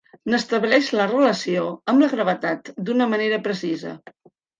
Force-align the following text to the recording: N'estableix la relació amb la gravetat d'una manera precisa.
N'estableix 0.33 0.87
la 0.99 1.03
relació 1.11 1.65
amb 1.93 2.03
la 2.03 2.09
gravetat 2.13 2.73
d'una 2.89 3.09
manera 3.13 3.39
precisa. 3.49 3.93